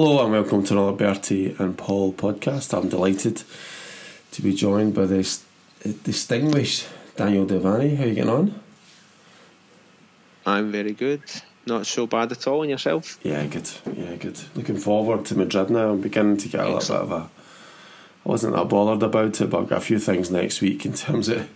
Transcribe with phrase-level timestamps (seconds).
[0.00, 2.72] Hello and welcome to another Bertie and Paul podcast.
[2.72, 3.42] I'm delighted
[4.30, 5.44] to be joined by this
[6.04, 7.96] distinguished Daniel Devaney.
[7.96, 8.60] How are you getting on?
[10.46, 11.22] I'm very good.
[11.66, 12.62] Not so bad at all.
[12.62, 13.18] And yourself?
[13.24, 13.68] Yeah, good.
[13.92, 14.40] Yeah, good.
[14.54, 15.90] Looking forward to Madrid now.
[15.90, 17.24] I'm beginning to get a little bit of a.
[17.24, 17.28] I
[18.22, 21.28] wasn't that bothered about it, but I've got a few things next week in terms
[21.28, 21.50] of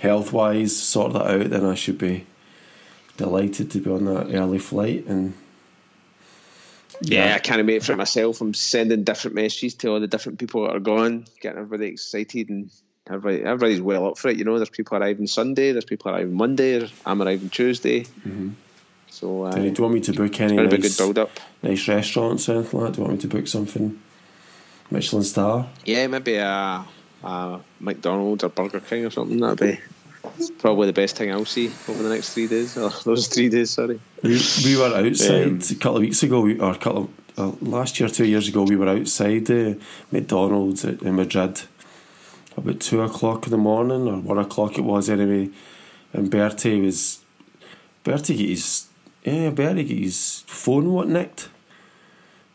[0.00, 1.50] health wise, sort that out.
[1.50, 2.26] Then I should be
[3.16, 5.34] delighted to be on that early flight and
[7.02, 8.40] yeah, yeah, I can't wait for it myself.
[8.40, 12.48] I'm sending different messages to all the different people that are going, getting everybody excited,
[12.48, 12.70] and
[13.06, 14.36] everybody, everybody's well up for it.
[14.36, 18.02] You know, there's people arriving Sunday, there's people arriving Monday, I'm arriving Tuesday.
[18.02, 18.50] Mm-hmm.
[19.08, 21.30] So, uh, do, you, do you want me to book any nice, good build up.
[21.62, 22.94] nice restaurants or anything like that?
[22.94, 24.00] Do you want me to book something
[24.90, 25.68] Michelin star?
[25.84, 26.84] Yeah, maybe a,
[27.24, 29.38] a McDonald's or Burger King or something.
[29.38, 29.80] That'd be
[30.58, 32.76] probably the best thing I'll see over the next three days.
[32.76, 34.00] Or those three days, sorry.
[34.22, 37.64] We, we were outside um, a couple of weeks ago, or a couple of, uh,
[37.64, 38.62] last year, two years ago.
[38.62, 39.74] We were outside uh,
[40.10, 41.62] McDonald's in Madrid
[42.56, 45.50] about two o'clock in the morning, or one o'clock it was anyway.
[46.12, 47.20] And Bertie was
[48.04, 48.88] Bertie get his
[49.24, 51.48] yeah Bertie get his phone what nicked.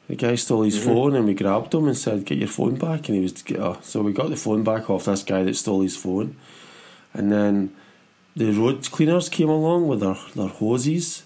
[0.07, 0.87] The guy stole his mm-hmm.
[0.87, 3.81] phone and we grabbed him and said, "Get your phone back." And he was uh,
[3.81, 6.35] so we got the phone back off this guy that stole his phone
[7.15, 7.75] and then
[8.35, 11.23] the road cleaners came along with their, their hoses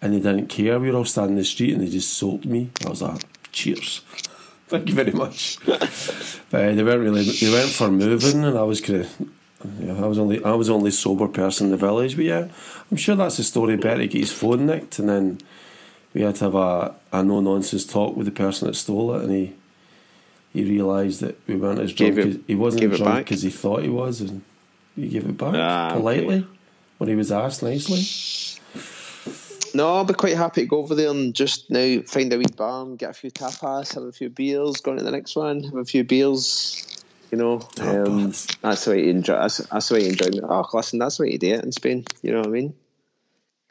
[0.00, 0.78] and they didn't care.
[0.78, 2.70] We were all standing in the street and they just soaked me.
[2.84, 4.02] I was like, cheers.
[4.68, 5.58] Thank you very much.
[5.66, 9.28] but uh, they weren't really, they went for moving and I was kind of,
[9.80, 12.48] yeah, I was only I was only sober person in the village, but yeah,
[12.90, 13.76] I'm sure that's the story.
[13.76, 15.38] Better get his phone nicked, and then
[16.14, 19.22] we had to have a, a no nonsense talk with the person that stole it,
[19.22, 19.54] and he
[20.52, 22.18] he realised that we weren't as drunk.
[22.18, 24.42] It, he wasn't drunk because he thought he was, and
[24.96, 26.46] you give it back politely
[26.98, 28.04] when he was asked nicely.
[29.74, 32.44] No, I'll be quite happy to go over there and just now find a wee
[32.56, 35.34] bar and get a few tapas, have a few beers, go on to the next
[35.34, 36.86] one, have a few beers.
[37.30, 39.32] You know, um, that's the way you enjoy.
[39.32, 40.28] That's, that's the way you enjoy.
[40.42, 42.04] Oh, listen, that's the way you do it in Spain.
[42.20, 42.74] You know what I mean?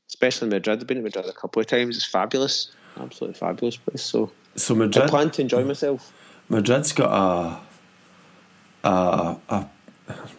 [0.07, 0.79] Especially in Madrid.
[0.79, 1.95] I've been to Madrid a couple of times.
[1.95, 4.01] It's fabulous, absolutely fabulous place.
[4.01, 5.05] So, so Madrid.
[5.05, 6.11] I plan to enjoy myself.
[6.49, 9.69] Madrid's got a a, a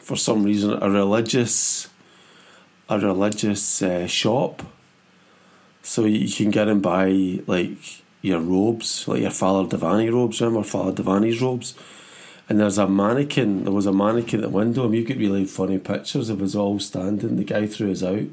[0.00, 1.88] for some reason a religious
[2.88, 4.62] a religious uh, shop,
[5.82, 10.62] so you can get and buy like your robes, like your Father Devaney robes, remember
[10.62, 11.74] Father Devaney's robes.
[12.48, 13.64] And there's a mannequin.
[13.64, 16.54] There was a mannequin at the window, and you could really funny pictures of us
[16.54, 17.36] all standing.
[17.36, 18.26] The guy threw us out,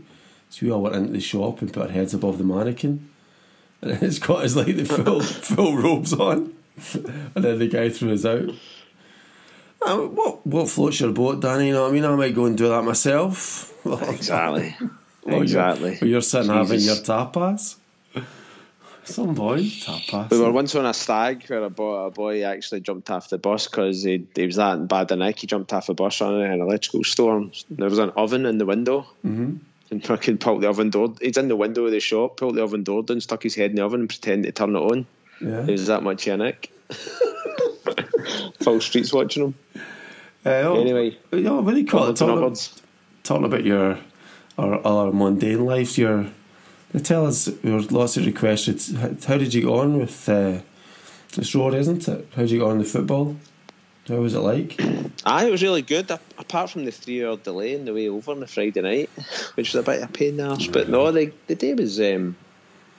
[0.49, 3.09] so we all went into the shop and put our heads above the mannequin,
[3.81, 6.53] and it's got like the full full robes on,
[6.93, 8.49] and then the guy threw us out.
[9.81, 11.67] Uh, what what floats your boat, Danny?
[11.67, 12.05] You know what I mean?
[12.05, 13.73] I might go and do that myself.
[13.85, 14.75] exactly.
[15.25, 15.97] exactly.
[16.01, 16.69] You're, you're sitting Jesus.
[16.69, 17.75] having your tapas.
[19.09, 20.29] Some boy tapas.
[20.29, 23.37] We were once on a stag where a boy, a boy actually jumped off the
[23.37, 25.39] bus because he, he was that bad a neck.
[25.39, 27.51] He jumped off the bus on an electrical storm.
[27.71, 29.07] There was an oven in the window.
[29.25, 29.57] Mm-hmm.
[29.91, 31.15] And fucking pulled the oven door.
[31.19, 33.71] He's in the window of the shop, pulled the oven door down, stuck his head
[33.71, 35.07] in the oven and pretended to turn it on.
[35.41, 35.65] Yeah.
[35.65, 36.69] He was that much a neck.
[38.61, 39.83] Full streets watching them.
[40.45, 42.13] Uh, oh, anyway, yeah, very cool.
[42.13, 42.55] Talking,
[43.23, 43.99] talking about your
[44.57, 46.27] our, our mundane lives, your
[47.03, 48.93] tell us there were lots of requests.
[49.25, 50.59] How did you go on with uh,
[51.37, 52.27] it's road, isn't it?
[52.35, 53.35] How did you go on the football?
[54.07, 54.79] How was it like?
[55.25, 56.09] Aye, it was really good.
[56.37, 59.09] Apart from the three-hour delay in the way over on the Friday night,
[59.55, 60.67] which was a bit of a pain in the arse.
[60.67, 62.35] But no, the the day was um,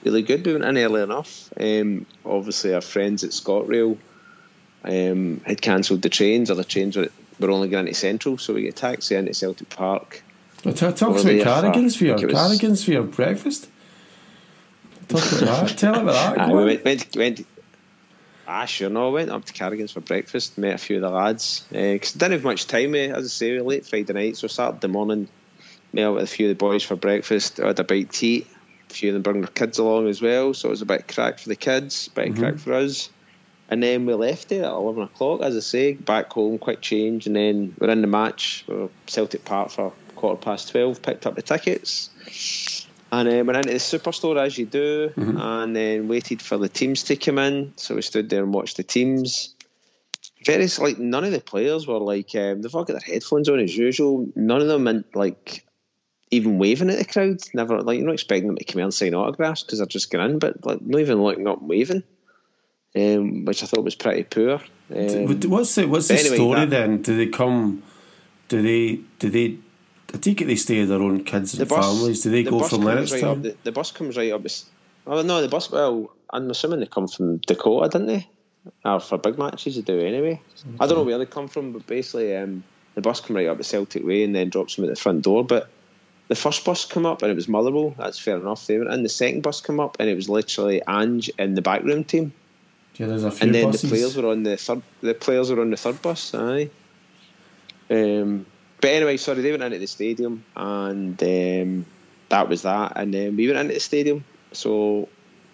[0.03, 0.45] really good.
[0.45, 1.51] We went in early enough.
[1.59, 3.97] Um, obviously, our friends at ScotRail
[4.83, 8.53] um, had cancelled the trains, or the trains were, were only going to Central, so
[8.53, 10.23] we get a taxi into Celtic Park.
[10.63, 13.67] Well, talk, talk about cardigans for, your cardigans for your breakfast.
[15.07, 15.77] Talk about that.
[15.77, 16.49] Tell about that.
[16.49, 17.47] we went, went, went,
[18.47, 21.09] ah, sure, no, I went up to Cardigans for breakfast, met a few of the
[21.09, 21.65] lads.
[21.71, 24.87] Because uh, didn't have much time, eh, as I say, late Friday night, so Saturday
[24.87, 25.27] morning,
[25.93, 28.27] met up with a few of the boys for breakfast, I had a bite to
[28.27, 28.47] eat.
[28.89, 31.07] A few of them bring their kids along as well, so it was a bit
[31.07, 32.39] crack for the kids, a bit mm-hmm.
[32.39, 33.09] crack for us.
[33.71, 37.25] And then we left it at 11 o'clock, as I say, back home, quick change.
[37.25, 41.35] And then we're in the match, we're Celtic Park for quarter past 12, picked up
[41.35, 42.85] the tickets.
[43.13, 45.37] And then went into the superstore as you do, mm-hmm.
[45.37, 47.71] and then waited for the teams to come in.
[47.77, 49.55] So we stood there and watched the teams.
[50.45, 53.59] Various, like none of the players were like um, they've all got their headphones on
[53.59, 54.27] as usual.
[54.35, 55.65] None of them meant like
[56.29, 57.41] even waving at the crowd.
[57.53, 60.09] Never like you're not expecting them to come in and sign autographs because they're just
[60.09, 62.03] going in, but like not even looking up and waving
[62.95, 64.61] um, which I thought was pretty poor.
[64.93, 67.01] Um, what's the what's the anyway, story that, then?
[67.01, 67.83] Do they come?
[68.47, 69.57] Do they do they?
[70.13, 72.23] I take it they stay with their own kids and bus, families.
[72.23, 74.45] Do they the go from Lennox Right the, the, bus comes right up.
[75.07, 75.71] Oh, no, the bus.
[75.71, 78.29] Well, I'm assuming they come from Dakota, didn't they?
[78.83, 80.41] Or for big matches, they do anyway.
[80.59, 80.77] Okay.
[80.81, 82.63] I don't know where they come from, but basically, um,
[82.95, 85.23] the bus come right up at Celtic Way and then drops them at the front
[85.23, 85.45] door.
[85.45, 85.69] But
[86.27, 87.95] the first bus come up and it was Motherwell.
[87.97, 88.67] That's fair enough.
[88.67, 89.03] They went in.
[89.03, 92.33] The second bus come up and it was literally Ange in the backroom team.
[92.97, 93.81] Yeah, there's a few And then buses.
[93.81, 94.81] the players were on the third.
[95.01, 96.33] The players were on the third bus.
[96.35, 96.69] Aye.
[97.89, 98.45] Um,
[98.79, 101.85] but anyway, sorry, they went into the stadium and um,
[102.29, 102.93] that was that.
[102.95, 104.23] And then we went into the stadium.
[104.53, 105.07] So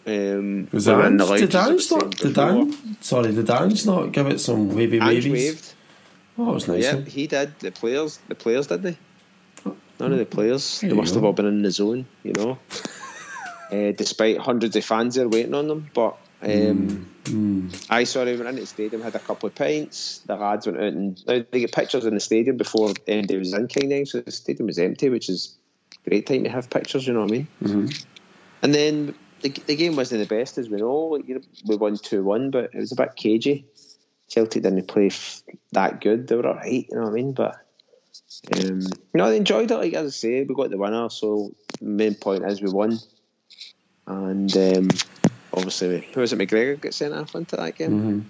[0.06, 1.40] um, Was that Ange?
[1.40, 2.12] Did Ange the not?
[2.18, 2.38] Did.
[2.38, 2.76] Ange?
[3.02, 5.32] Sorry, did Ange not give it some wavy wavies?
[5.32, 5.74] waved.
[6.38, 6.84] Oh, it was nice.
[6.84, 7.58] Yeah, he did.
[7.60, 8.98] The players, the players did they?
[10.00, 10.82] None of the players.
[10.82, 11.20] There They must go.
[11.20, 12.60] have all been in the zone, you know.
[13.72, 17.86] uh, despite hundreds of fans there waiting on them, but um, Mm.
[17.90, 20.20] I saw they went into the stadium, had a couple of pints.
[20.20, 23.52] The lads went out and now they get pictures in the stadium before Andy was
[23.54, 25.58] in kind of so the stadium was empty, which is
[26.08, 27.06] great time to have pictures.
[27.06, 27.48] You know what I mean?
[27.62, 28.06] Mhm.
[28.62, 30.96] And then the, the game wasn't the best, as we know.
[31.08, 33.66] Like, you know, we won two one, but it was a bit cagey.
[34.30, 35.44] Celtic didn't play f-
[35.74, 36.28] that good.
[36.28, 37.34] They were alright, you know what I mean?
[37.34, 37.56] But
[38.56, 38.80] um,
[39.14, 39.78] know, I enjoyed it.
[39.78, 41.10] Like as I say, we got the winner.
[41.10, 41.52] So
[41.82, 43.00] main point is we won,
[44.06, 44.88] and um,
[45.58, 46.40] obviously, who was it?
[46.40, 48.26] McGregor got sent off into that game.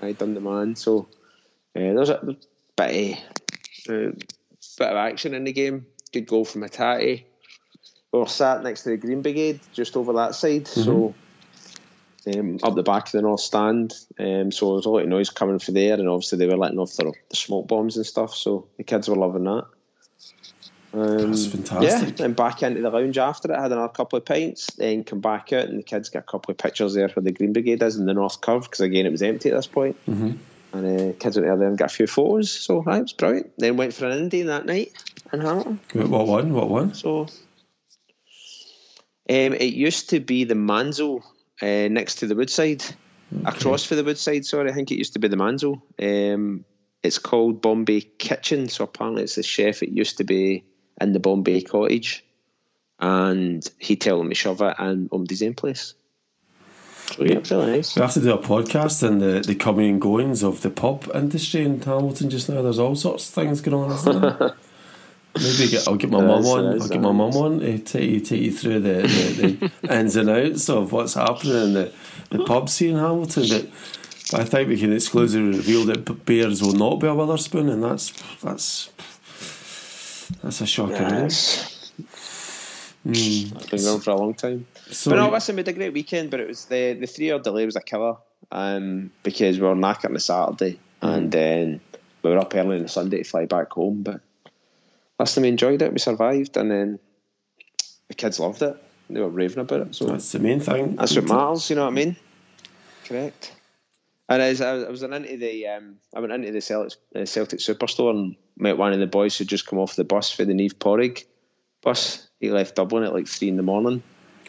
[0.00, 0.04] Mhm.
[0.06, 0.76] I done the man.
[0.76, 1.08] So
[1.76, 2.36] uh, there's a
[2.76, 3.18] bit
[3.88, 4.12] of, uh,
[4.78, 5.86] bit of action in the game.
[6.12, 7.24] Good goal from Hatate.
[8.12, 10.66] We were sat next to the Green Brigade, just over that side.
[10.66, 11.14] So
[12.34, 13.94] um, up the back of the North Stand.
[14.18, 16.56] Um, so there was a lot of noise coming from there, and obviously they were
[16.56, 18.34] letting off their, the smoke bombs and stuff.
[18.34, 19.66] So the kids were loving that.
[20.92, 22.18] Um, That's fantastic.
[22.18, 25.20] Yeah, and back into the lounge after it, had another couple of pints, then come
[25.20, 27.82] back out, and the kids got a couple of pictures there where the Green Brigade
[27.82, 29.96] is in the North Curve, because again it was empty at this point.
[30.06, 30.32] Mm-hmm.
[30.70, 33.52] And uh, kids went out there and got a few photos, so it was brilliant.
[33.58, 34.92] Then went for an indie that night
[35.32, 35.80] in Hamilton.
[36.10, 36.52] What one?
[36.54, 36.94] What one?
[36.94, 37.28] So um,
[39.28, 41.22] it used to be the Manzo
[41.60, 42.84] uh, next to the Woodside,
[43.44, 44.46] across for the Woodside.
[44.46, 45.82] Sorry, I think it used to be the Manzo.
[46.00, 46.64] Um,
[47.02, 48.68] it's called Bombay Kitchen.
[48.68, 49.82] So apparently, it's the chef.
[49.82, 50.64] It used to be
[51.00, 52.24] in the Bombay Cottage,
[52.98, 55.94] and he told me shove it and um his own place.
[57.14, 57.96] So yeah, it's really nice.
[57.96, 61.10] We have to do a podcast on the, the coming and goings of the pub
[61.14, 62.60] industry in Hamilton just now.
[62.60, 64.54] There's all sorts of things going on?
[65.34, 66.80] Maybe get, I'll get my mum on.
[66.80, 70.16] I'll get my mum on to take you, take you through the, the, the ins
[70.16, 71.92] and outs of what's happening in the,
[72.30, 73.44] the pub scene in Hamilton.
[73.48, 73.70] But,
[74.34, 78.12] I think we can exclusively reveal that Bears will not be a Wetherspoon, and that's
[78.42, 78.90] that's
[80.48, 80.94] that's a shocker.
[80.94, 81.24] Eh?
[81.26, 81.92] it's,
[83.04, 84.66] it's been going for a long time.
[84.90, 87.30] So but no, listen, we had a great weekend, but it was the the three
[87.30, 88.16] hour delay was a killer
[88.50, 91.82] um, because we were knackered on the Saturday and then
[92.22, 94.02] we were up early on the Sunday to fly back home.
[94.02, 94.22] But
[95.20, 96.98] listen, we enjoyed it, we survived, and then
[98.08, 98.74] the kids loved it.
[99.10, 99.94] They were raving about it.
[99.96, 100.96] So that's the main thing.
[100.96, 102.16] that's what matters, you know what I mean?
[103.04, 103.52] Correct.
[104.30, 107.26] And as I was, I was into the, um, I went into the Celtic, uh,
[107.26, 110.44] Celtic Superstore and met one of the boys who just come off the bus for
[110.44, 111.24] the Neve Porrig
[111.82, 112.26] bus.
[112.40, 114.02] He left Dublin at like three in the morning,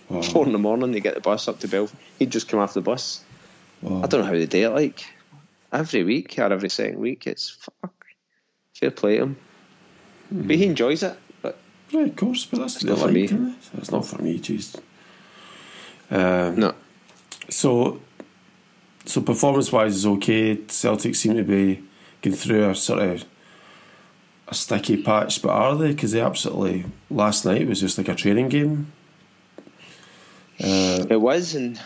[0.10, 0.22] Wow.
[0.24, 0.92] four in the morning.
[0.92, 1.96] They get the bus up to Belfast.
[2.18, 3.24] He'd just come off the bus.
[3.82, 4.02] Wow.
[4.04, 4.76] I don't know how they do it.
[4.76, 5.06] Like
[5.72, 7.94] every week or every second week, it's fuck.
[8.74, 9.38] Fair play to him.
[10.32, 11.18] But he enjoys it.
[11.42, 11.58] But
[11.94, 13.56] Right, of course, but that's not for like, me.
[13.78, 14.80] It's not for me, jeez.
[16.12, 16.76] Um, no,
[17.50, 18.00] So,
[19.06, 20.58] so performance wise is okay.
[20.68, 21.84] Celtic seem to be
[22.22, 23.26] going through a sort of
[24.50, 25.90] a sticky patch, but are they?
[25.90, 28.92] Because they absolutely last night was just like a training game.
[30.62, 31.80] Uh, it was, and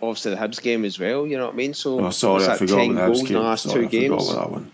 [0.00, 1.26] obviously the Hibs game as well.
[1.26, 1.74] You know what I mean?
[1.74, 3.32] So oh, sorry, I forgot 10 about the Hibs game.
[3.34, 4.30] the last sorry, two I forgot games.
[4.30, 4.70] about that one.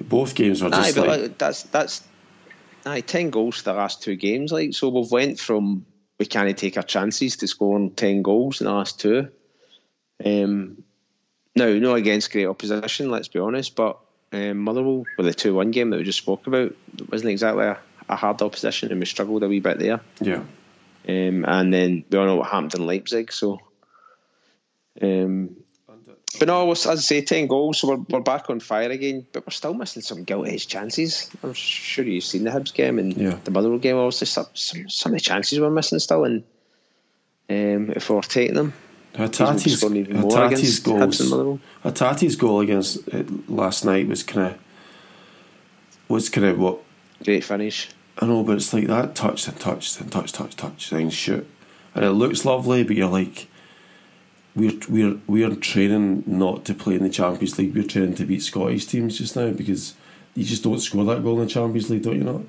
[0.00, 2.04] Both games were Aye, just but like like, that's that's
[2.84, 4.52] aye, ten goals for the last two games.
[4.52, 5.86] Like so, we've went from
[6.18, 9.28] we can't take our chances to scoring ten goals in the last two.
[10.24, 10.84] Um,
[11.54, 13.98] now, no against great opposition, let's be honest, but
[14.32, 17.64] um, Motherwell with the two one game that we just spoke about it wasn't exactly
[17.64, 17.78] a,
[18.08, 20.00] a hard opposition, and we struggled a wee bit there.
[20.20, 20.42] yeah.
[21.08, 23.60] Um, and then we all know what happened in Leipzig, so.
[25.00, 25.56] Um,
[26.38, 29.46] but no, as I say, 10 goals, so we're, we're back on fire again, but
[29.46, 31.30] we're still missing some gilt edged chances.
[31.42, 33.38] I'm sure you've seen the Hibs game and Yeah.
[33.44, 36.42] the Motherwell game, obviously, some, some, some of the chances we're missing still, and
[37.48, 38.74] um, if we're taking them,
[39.16, 41.20] Hatate's, against goals.
[41.82, 44.58] Hatate's goal against uh, last night was kind of
[46.08, 46.80] was kind of what
[47.24, 47.88] great finish.
[48.18, 51.46] I know, but it's like that touch and touch and touch, touch, touch, then shoot,
[51.94, 52.84] and it looks lovely.
[52.84, 53.48] But you're like,
[54.54, 57.74] we're we're we're training not to play in the Champions League.
[57.74, 59.94] We're training to beat Scottish teams just now because
[60.34, 62.24] you just don't score that goal in the Champions League, don't you?
[62.24, 62.42] Not?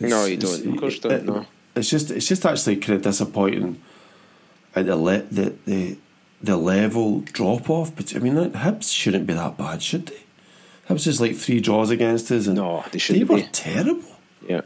[0.00, 0.66] No, you don't.
[0.66, 1.46] Of course don't, no.
[1.74, 3.80] It's just it's just actually kind of disappointing
[4.74, 5.96] at the le- the the
[6.42, 7.94] the level drop off.
[7.94, 10.22] But I mean, Hibs shouldn't be that bad, should they?
[10.88, 13.48] Hibs is like three draws against us, and no, they, they were be.
[13.52, 14.16] terrible.
[14.46, 14.62] Yeah.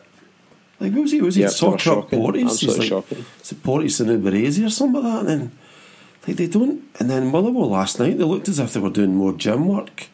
[0.80, 1.20] Like what was he?
[1.20, 2.60] Was he soccer up Portis?
[2.60, 3.24] He's like, shocking.
[3.42, 5.20] Is it Portis and Uberezi or something like that?
[5.20, 5.58] And then
[6.26, 6.82] like they don't.
[6.98, 10.08] And then Motherwell last night, they looked as if they were doing more gym work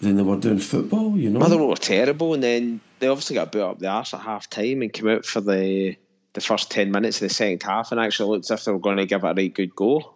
[0.00, 1.16] than they were doing football.
[1.16, 4.20] You know, Motherwell were terrible, and then they obviously got put up the arse at
[4.20, 5.96] half time and came out for the
[6.34, 8.78] the first ten minutes of the second half, and actually looked as if they were
[8.78, 10.14] going to give it a right good go.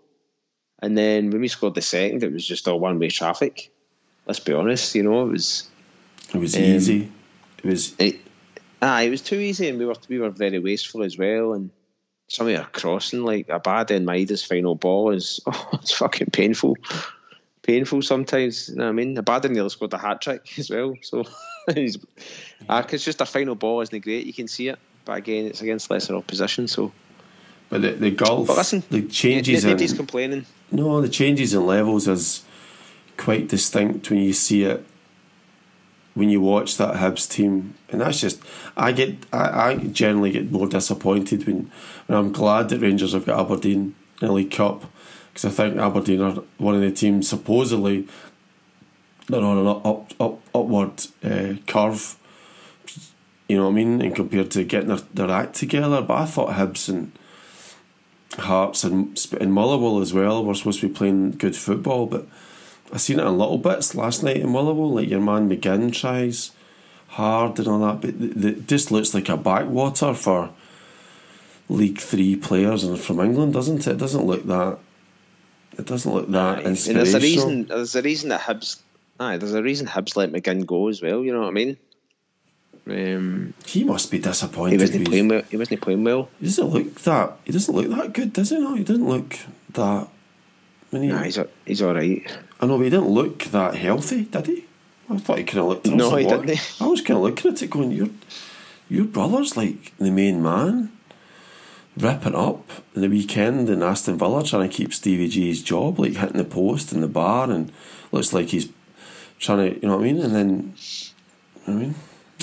[0.81, 3.71] And then when we scored the second, it was just all one way traffic.
[4.27, 5.69] Let's be honest, you know, it was.
[6.35, 7.11] It was um, easy.
[7.59, 7.95] It was.
[7.99, 8.21] It,
[8.81, 11.71] ah, it was too easy, and we were we were very wasteful as well, and
[12.33, 16.29] some of our crossing, like a bad and Maeda's final ball, is oh, it's fucking
[16.33, 16.77] painful.
[17.63, 19.17] Painful sometimes, you know what I mean?
[19.17, 20.95] Abada nearly scored a hat trick as well.
[21.03, 21.21] So
[21.69, 24.79] uh, it's just a final ball isn't it great, you can see it.
[25.05, 26.93] But again, it's against lesser opposition, so.
[27.69, 30.47] But the, the golf, but listen, the changes nobody's in, complaining.
[30.71, 32.45] No, the changes in levels is
[33.17, 34.85] quite distinct when you see it
[36.15, 38.43] when you watch that Hibs team, and that's just
[38.77, 41.71] I get I, I generally get more disappointed when
[42.07, 44.85] when I'm glad that Rangers have got Aberdeen in the League Cup
[45.33, 48.07] because I think Aberdeen are one of the teams supposedly
[49.29, 52.17] they're on an up up upward uh, curve.
[53.53, 54.01] You know what I mean?
[54.01, 57.13] And compared to getting their, their act together, but I thought Hibs and
[58.39, 62.27] Hearts and and Motherwell as well were supposed to be playing good football, but
[62.91, 64.95] I seen it in little bits last night in Motherwell.
[64.95, 66.53] Like your man McGinn tries
[67.09, 70.49] hard and all that, but it just looks like a backwater for
[71.69, 73.93] League Three players and from England, doesn't it?
[73.93, 74.79] It doesn't look that.
[75.79, 77.05] It doesn't look that inspirational.
[77.05, 77.67] there's a reason.
[77.67, 78.81] There's a reason that Hibs.
[79.21, 81.23] Aye, there's a reason Hibs let McGinn go as well.
[81.23, 81.77] You know what I mean?
[82.85, 84.81] Um, he must be disappointed.
[84.81, 85.43] He wasn't playing well.
[85.49, 86.29] He wasn't playing well.
[86.41, 87.37] He doesn't look that.
[87.45, 88.59] He doesn't look that good, does he?
[88.59, 89.39] No, he doesn't look
[89.71, 90.09] that.
[90.93, 92.27] I mean, he, nah, he's he's all right.
[92.61, 94.65] I know, but he didn't look that healthy, did he?
[95.09, 95.87] I thought he kind of looked.
[95.87, 96.77] No, he didn't.
[96.81, 98.09] I was kind of looking at it, going, "Your
[98.89, 100.91] your brother's like the main man,
[101.97, 106.15] ripping up in the weekend in Aston Villa, trying to keep Stevie G's job, like
[106.15, 107.71] hitting the post in the bar, and
[108.11, 108.69] looks like he's
[109.39, 110.21] trying to, you know what I mean?
[110.21, 110.75] And then,
[111.69, 111.95] I mean."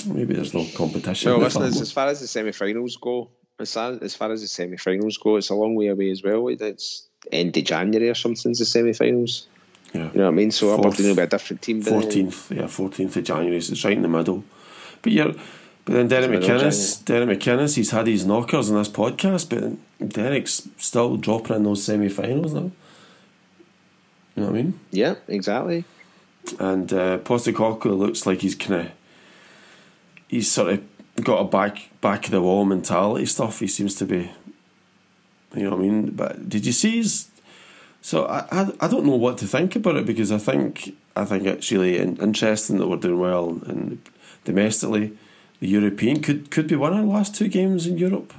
[0.06, 1.30] Maybe there's no competition.
[1.30, 4.48] No, listen, as, as far as the semi-finals go, as far, as far as the
[4.48, 6.48] semi-finals go, it's a long way away as well.
[6.48, 8.52] It's end of January or something.
[8.52, 9.46] The semi-finals.
[9.92, 10.10] Yeah.
[10.12, 10.50] You know what I mean?
[10.50, 11.82] So Aberdeen will be a different team.
[11.82, 13.60] Fourteenth, yeah, fourteenth of January.
[13.60, 14.44] So it's right in the middle.
[15.02, 15.32] But you're,
[15.84, 20.68] but then Derek McInnes, Derek McInnes, he's had his knockers in this podcast, but Derek's
[20.76, 22.70] still dropping in those semi-finals now.
[24.36, 24.80] You know what I mean?
[24.92, 25.84] Yeah, exactly.
[26.58, 28.92] And uh, Postecoglou looks like he's kind of
[30.30, 33.58] he's sort of got a back back of the wall mentality stuff.
[33.58, 34.30] He seems to be,
[35.54, 36.10] you know what I mean.
[36.12, 37.28] But did you see his?
[38.00, 41.24] So I, I, I don't know what to think about it because I think I
[41.24, 44.00] think it's really interesting that we're doing well and
[44.44, 45.18] domestically.
[45.58, 48.32] The European could could be one of our last two games in Europe.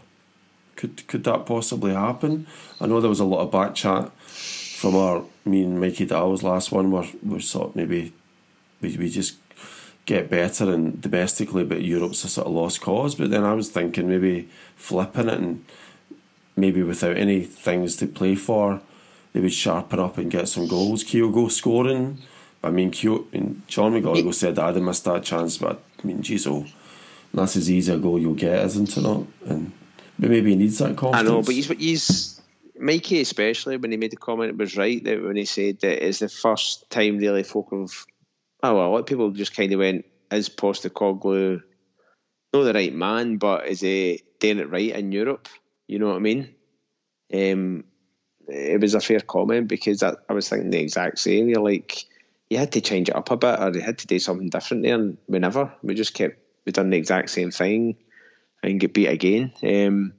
[0.77, 2.48] Could could that possibly happen?
[2.79, 6.41] I know there was a lot of back chat from our me and Mikey Dowell's
[6.41, 8.13] last one where we thought maybe
[8.79, 9.36] we we just
[10.05, 13.15] get better and domestically, but Europe's a sort of lost cause.
[13.15, 15.65] But then I was thinking maybe flipping it and
[16.55, 18.81] maybe without any things to play for,
[19.34, 21.03] they would sharpen up and get some goals.
[21.03, 22.17] Kyogo scoring.
[22.63, 26.08] I mean, Kyo, I mean John McGonigal said that I'd missed that chance, but I
[26.08, 26.65] mean, geez, oh,
[27.34, 29.01] that's as easy a goal you'll get, isn't it?
[29.01, 29.25] Not?
[29.48, 29.72] And
[30.20, 31.29] but maybe he needs that confidence.
[31.29, 32.41] I know, but he's he's
[32.81, 36.05] Mikey especially when he made the comment, it was right that when he said that
[36.05, 38.05] it's the first time really folk have
[38.63, 41.62] oh well, a lot of people just kind of went, is Postecoglou
[42.53, 45.48] not the right man, but is he doing it right in Europe?
[45.88, 46.56] You know what I mean?
[47.34, 47.86] Um,
[48.48, 51.48] it was a fair comment because I, I was thinking the exact same.
[51.48, 52.06] You're like,
[52.50, 54.84] you had to change it up a bit, or you had to do something different
[54.84, 54.96] there.
[54.96, 57.96] And we never, we just kept, we done the exact same thing
[58.62, 59.53] and get beat again.
[59.63, 60.13] Um,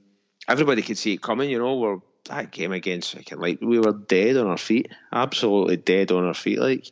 [0.47, 1.77] everybody could see it coming, you know.
[1.77, 6.33] We're that game against, like, we were dead on our feet, absolutely dead on our
[6.33, 6.91] feet, like.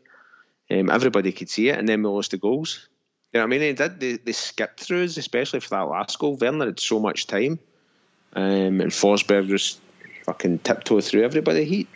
[0.72, 2.88] Um, everybody could see it, and then we lost the goals.
[3.34, 3.60] You know what I mean?
[3.60, 4.00] They did.
[4.00, 6.36] They, they skipped through us, especially for that last goal.
[6.36, 7.60] Werner had so much time,
[8.34, 9.80] um, and Forsberg was
[10.26, 11.66] fucking tiptoe through everybody.
[11.66, 11.88] He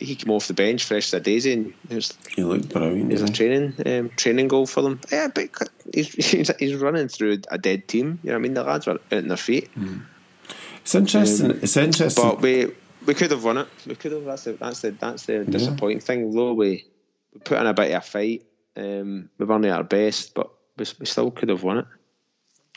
[0.00, 3.12] he came off the bench fresh as a daisy, and it was, he looked brilliant.
[3.12, 5.00] It was a training um, training goal for them.
[5.10, 5.50] Yeah, but
[5.94, 6.12] he's,
[6.58, 8.18] he's running through a dead team.
[8.22, 8.54] You know what I mean?
[8.54, 9.70] The lads were out on their feet.
[9.76, 10.02] Mm.
[10.80, 11.52] It's interesting.
[11.52, 12.24] Um, it's interesting.
[12.24, 12.72] But we
[13.06, 13.68] we could have won it.
[13.86, 14.24] We could have.
[14.24, 16.04] That's the that's the that's the disappointing yeah.
[16.04, 16.34] thing.
[16.34, 16.86] Though we
[17.32, 18.44] we put in a bit of a fight.
[18.76, 21.86] Um, we weren't at our best, but we, we still could have won it.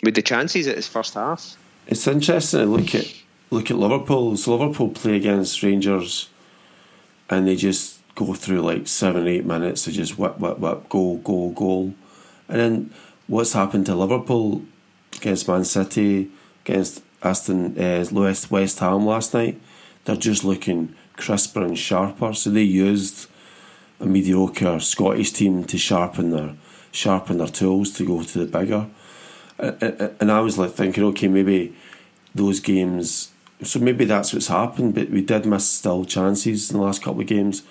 [0.03, 1.55] With the chances at his first half.
[1.87, 3.13] It's interesting to look at
[3.49, 4.35] look at Liverpool.
[4.37, 6.29] So Liverpool play against Rangers,
[7.29, 11.17] and they just go through like seven, eight minutes of just whip, whip, whip, goal,
[11.17, 11.93] goal, goal,
[12.47, 12.93] and then
[13.27, 14.63] what's happened to Liverpool
[15.15, 16.29] against Man City,
[16.65, 19.61] against Aston uh, West West Ham last night?
[20.05, 22.33] They're just looking crisper and sharper.
[22.33, 23.27] So they used
[23.99, 26.55] a mediocre Scottish team to sharpen their
[26.91, 28.87] sharpen their tools to go to the bigger.
[29.57, 31.75] And I was like thinking, okay, maybe
[32.33, 33.31] those games.
[33.63, 34.95] So maybe that's what's happened.
[34.95, 37.63] But we did miss still chances in the last couple of games.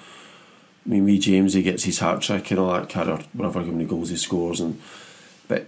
[0.86, 3.60] I mean, me James, he gets his hat trick and all that kind of whatever
[3.60, 4.80] how many goals he scores, and
[5.48, 5.66] but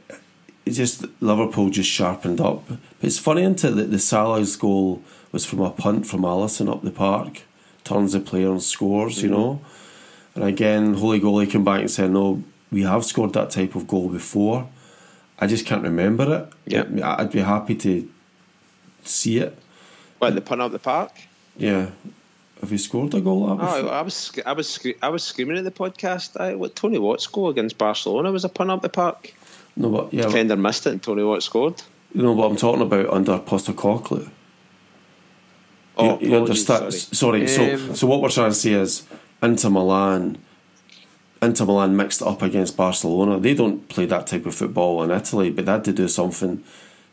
[0.66, 2.68] it's just Liverpool just sharpened up.
[2.68, 6.82] But it's funny into that the Salah's goal was from a punt from Alisson up
[6.82, 7.42] the park,
[7.82, 9.26] turns the player and scores, mm-hmm.
[9.26, 9.60] you know.
[10.37, 13.87] And again, Holy Goalie came back and said, "No, we have scored that type of
[13.87, 14.69] goal before.
[15.38, 16.73] I just can't remember it.
[16.73, 18.09] Yeah, I'd be happy to
[19.02, 19.59] see it.
[20.19, 21.12] What the punt up the park?
[21.57, 21.90] Yeah,
[22.61, 23.45] have you scored a goal?
[23.49, 26.40] Oh, I was, I was, I was screaming at the podcast.
[26.40, 29.35] I, what Tony Watt's goal against Barcelona was a punt up the park.
[29.76, 31.83] No, but yeah, defender missed it and Tony Watt scored.
[32.14, 34.31] You know what I'm talking about under Postecoglou.
[35.99, 36.93] Oh, you, you understand?
[36.95, 39.02] Sorry, sorry um, so so what we're trying to say is
[39.43, 40.38] Inter Milan.
[41.43, 43.38] Inter Milan mixed up against Barcelona.
[43.38, 46.64] They don't play that type of football in Italy, but they had to do something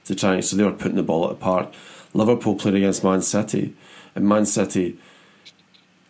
[0.06, 0.40] to try.
[0.40, 1.74] So they were putting the ball at the park.
[2.14, 3.76] Liverpool played against Man City,
[4.16, 4.98] and Man City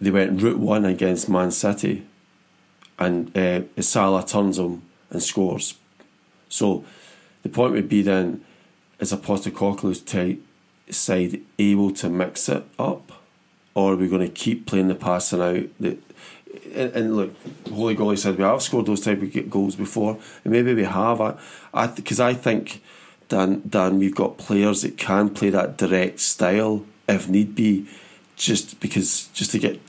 [0.03, 2.05] they went route one against Man City,
[2.99, 5.75] and uh, Salah turns them and scores.
[6.49, 6.83] So
[7.41, 8.43] the point would be then,
[8.99, 10.41] is a Postecoglou's type
[10.89, 13.13] side able to mix it up,
[13.73, 15.69] or are we going to keep playing the passing out?
[15.79, 15.97] The,
[16.73, 17.35] and, and look,
[17.69, 21.21] Holy Golly said we have scored those type of goals before, and maybe we have.
[21.21, 21.35] I,
[21.73, 22.81] I because I think
[23.29, 27.87] Dan, Dan, we've got players that can play that direct style if need be,
[28.35, 29.79] just because just to get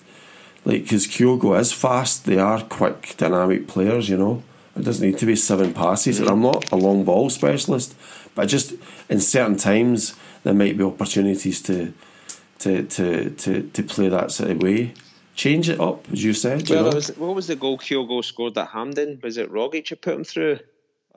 [0.64, 4.08] like because Kyogo is fast, they are quick, dynamic players.
[4.08, 4.42] You know,
[4.76, 6.20] it doesn't need to be seven passes.
[6.20, 7.94] And I'm not a long ball specialist,
[8.34, 8.74] but just
[9.08, 11.92] in certain times there might be opportunities to
[12.60, 14.94] to to to, to play that sort of way.
[15.34, 16.68] Change it up, as you said.
[16.68, 16.94] Well, you know?
[16.94, 19.20] was, what was the goal Kyogo scored at Hampden?
[19.22, 20.60] Was it Rogic who put him through?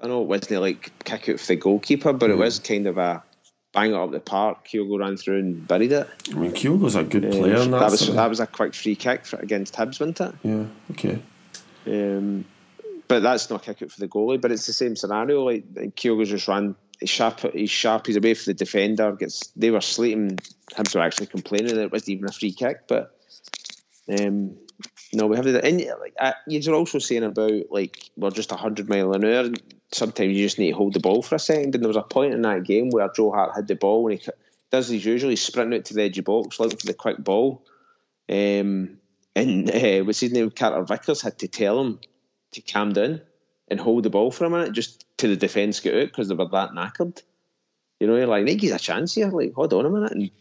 [0.01, 2.33] I know it wasn't like kick out for the goalkeeper, but mm.
[2.33, 3.23] it was kind of a
[3.73, 4.67] bang it up the park.
[4.67, 6.07] Kyogo ran through and buried it.
[6.31, 7.59] I mean, Kyogo's a good player.
[7.59, 10.33] that, that was that was a quick free kick for, against Hibs, wasn't it?
[10.43, 10.65] Yeah.
[10.91, 11.21] Okay.
[11.85, 12.45] Um,
[13.07, 14.41] but that's not a kick out for the goalie.
[14.41, 15.43] But it's the same scenario.
[15.43, 16.75] Like Kyogo just ran.
[16.99, 17.39] He's sharp.
[17.53, 18.07] He's sharp.
[18.07, 19.11] He's away for the defender.
[19.13, 19.47] Gets.
[19.55, 20.37] They were slating.
[20.73, 22.87] Hibs were actually complaining that it wasn't even a free kick.
[22.87, 23.16] But
[24.09, 24.57] um,
[25.13, 25.63] no, we have the.
[25.63, 25.83] And
[26.19, 29.49] uh, you're also saying about like we're just hundred mile an hour
[29.91, 31.75] sometimes you just need to hold the ball for a second.
[31.75, 34.19] And there was a point in that game where Joe Hart had the ball and
[34.19, 34.27] he
[34.71, 37.17] does he's usually sprinting out to the edge of the box looking for the quick
[37.17, 37.65] ball.
[38.29, 38.97] Um,
[39.35, 40.51] and uh, what's his name?
[40.51, 41.99] Carter Vickers had to tell him
[42.51, 43.21] to calm down
[43.69, 46.35] and hold the ball for a minute just to the defence get out because they
[46.35, 47.21] were that knackered.
[47.99, 49.27] You know, you're like, Nike's a chance here.
[49.27, 50.11] Like, hold on a minute.
[50.11, 50.31] And,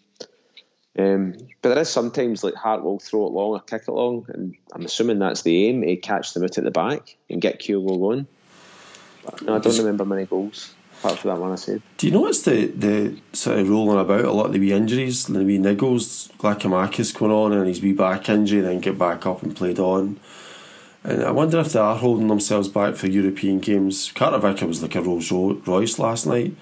[0.99, 4.27] um, but there is sometimes like Hart will throw it long or kick it long,
[4.29, 7.61] and I'm assuming that's the aim to catch them out at the back and get
[7.61, 8.27] Kyogo going.
[9.43, 11.83] No, I don't remember many goals apart from that one I said.
[11.97, 15.27] Do you notice the the sort of rolling about a lot of the wee injuries,
[15.27, 19.43] the wee niggles, Giakoumakis going on and his wee back injury, then get back up
[19.43, 20.19] and played on.
[21.05, 24.11] And I wonder if they are holding themselves back for European games.
[24.13, 26.55] Carter Vicker was like a Rolls Royce last night.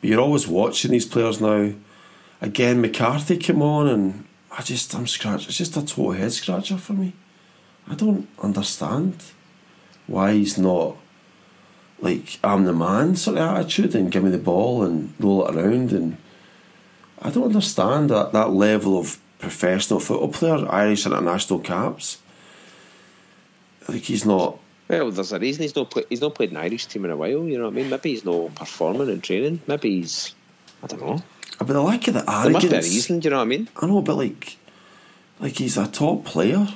[0.00, 1.72] But you're always watching these players now.
[2.40, 5.48] Again, McCarthy came on and I just, I'm scratched.
[5.48, 7.12] It's just a total head scratcher for me.
[7.88, 9.22] I don't understand
[10.06, 10.96] why he's not
[12.00, 15.54] like I'm the man sort of attitude and give me the ball and roll it
[15.54, 16.16] around and
[17.22, 22.18] I don't understand that, that level of professional football player, Irish international caps.
[23.88, 24.58] Like he's not.
[24.88, 27.16] Well, there's a reason he's not play, he's not played an Irish team in a
[27.16, 27.44] while.
[27.44, 27.90] You know what I mean?
[27.90, 29.60] Maybe he's not performing in training.
[29.66, 30.34] Maybe he's
[30.82, 31.22] I don't know.
[31.58, 32.44] Uh, but the lack of the arrogance.
[32.44, 33.20] There must be a reason.
[33.20, 33.68] Do you know what I mean?
[33.80, 34.56] I know, but like,
[35.40, 36.68] like he's a top player,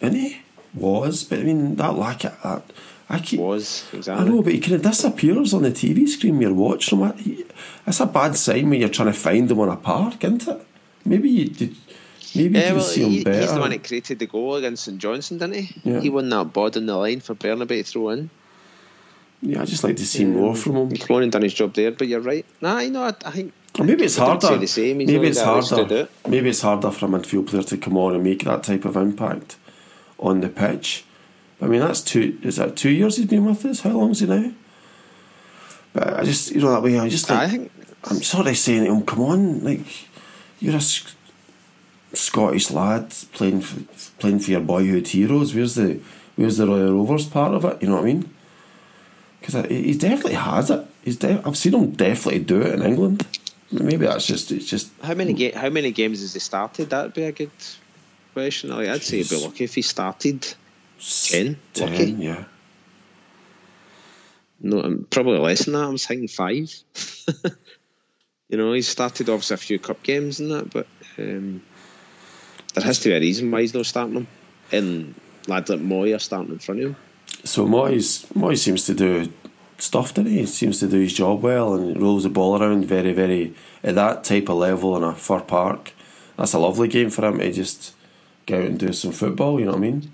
[0.00, 0.40] isn't he?
[0.74, 2.64] Was, but I mean that lack of that
[3.08, 4.26] I keep, was exactly.
[4.26, 6.34] I know, but he kind of disappears on the TV screen.
[6.34, 7.44] when You're watching him.
[7.84, 10.66] That's a bad sign when you're trying to find him on a park, isn't it?
[11.04, 11.76] Maybe you did.
[12.34, 13.40] Maybe yeah, you well, see him he, better.
[13.40, 15.80] He's the one that created the goal against St Johnstone, didn't he?
[15.84, 16.00] Yeah.
[16.00, 18.30] He won that bod in the line for Bernabei to throw in.
[19.42, 20.30] Yeah, I just like to see yeah.
[20.30, 20.96] more from him.
[20.96, 22.46] Cronin done his job there, but you're right.
[22.60, 23.52] Nah, you know, I, I think.
[23.78, 24.46] Maybe it's harder.
[25.06, 25.84] Maybe it's harder.
[26.28, 28.96] Maybe it's harder for a midfield player to come on and make that type of
[28.96, 29.56] impact
[30.18, 31.04] on the pitch
[31.60, 32.38] I mean, that's two.
[32.42, 33.80] Is that two years he's been with us?
[33.80, 34.52] How long is he now?
[35.92, 36.98] But I just, you know, that way.
[36.98, 37.72] I just, like, I think
[38.04, 39.86] I'm sort of saying to him, "Come on, like,
[40.60, 40.80] you're a
[42.12, 43.80] Scottish lad playing for,
[44.18, 45.54] playing for your boyhood heroes.
[45.54, 46.00] Where's the
[46.36, 47.80] where's the Royal Rovers part of it?
[47.80, 48.34] You know what I mean?
[49.40, 50.86] Because he definitely has it.
[51.02, 53.26] He's de- I've seen him definitely do it in England.
[53.82, 56.90] Maybe that's just it's just how many ga- how many games has he started?
[56.90, 57.50] That'd be a good
[58.32, 58.70] question.
[58.70, 60.42] I'd say he'd be lucky if he started
[61.00, 61.56] ten.
[61.74, 62.44] 10 lucky, yeah.
[64.60, 65.84] No, um, probably less than that.
[65.84, 66.72] I was thinking five.
[68.48, 70.86] you know, he's started obviously a few cup games and that, but
[71.18, 71.62] um,
[72.74, 74.26] there has to be a reason why he's not starting them.
[74.72, 75.14] And
[75.46, 76.96] lads like Mooy are starting in front of him.
[77.44, 79.30] So Moyes, Moyes seems to do
[79.78, 80.40] stuff, doesn't he?
[80.40, 83.94] He seems to do his job well and rolls the ball around very, very at
[83.94, 85.92] that type of level in a Fir Park.
[86.36, 87.94] That's a lovely game for him to just
[88.46, 89.58] get out and do some football.
[89.58, 90.10] You know what I mean?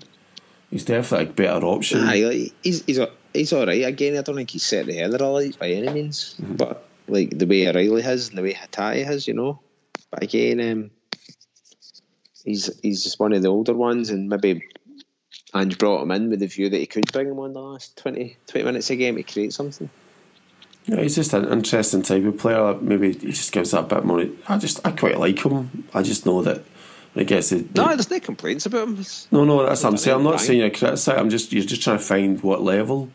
[0.69, 2.01] He's definitely a better option.
[2.01, 2.99] Aye, he's he's
[3.33, 3.83] he's all right.
[3.83, 6.55] Again, I don't think he's set the of the lights by any means, mm-hmm.
[6.55, 9.59] but like the way O'Riley has and the way Hatate has, you know.
[10.09, 10.91] But again, um,
[12.45, 14.63] he's he's just one of the older ones, and maybe
[15.53, 17.97] Ange brought him in with the view that he could bring him on the last
[17.97, 19.89] 20, 20 minutes of a game to create something.
[20.85, 22.75] Yeah, he's just an interesting type of player.
[22.75, 24.25] Maybe he just gives that bit more.
[24.47, 25.87] I just I quite like him.
[25.93, 26.63] I just know that
[27.13, 28.99] it gets to no, there's no complaints about him.
[28.99, 30.17] It's no, no, that's what I'm saying.
[30.17, 31.19] I'm not saying you're criticising.
[31.19, 33.09] I'm just you're just trying to find what level.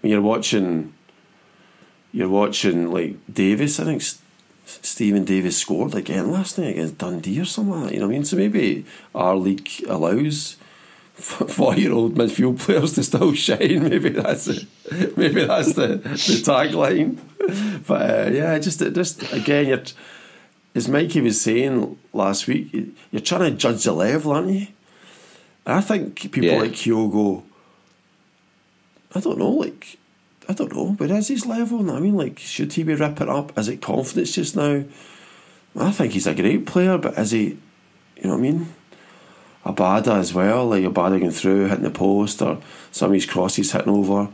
[0.00, 0.94] When you're watching,
[2.10, 3.78] you're watching like Davis.
[3.78, 4.02] I think
[4.64, 7.94] Steven Davis scored again last night against Dundee or something like that.
[7.94, 8.24] You know what I mean?
[8.24, 10.56] So maybe our league allows
[11.14, 13.88] four-year-old midfield players to still shine.
[13.88, 14.66] Maybe that's it.
[15.16, 17.18] Maybe that's the, the tagline.
[17.86, 19.82] But uh, yeah, just just again, you're,
[20.74, 22.70] as Mikey was saying last week,
[23.10, 24.66] you're trying to judge the level, aren't you?
[25.66, 26.58] And I think people yeah.
[26.58, 27.42] like Kyogo.
[29.14, 29.98] I don't know, like
[30.48, 31.90] I don't know, but is his level?
[31.90, 33.56] I mean, like, should he be ripping up?
[33.58, 34.84] Is it confidence just now?
[35.76, 37.58] I think he's a great player, but is he?
[38.16, 38.74] You know what I mean?
[39.64, 43.72] Abada as well, like Abada going through, hitting the post, or some of his crosses
[43.72, 44.28] hitting over.